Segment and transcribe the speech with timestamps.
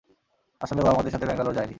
[0.61, 1.69] আসলে, ও আমাদের সাথে ব্যাঙ্গালোর যায়নি।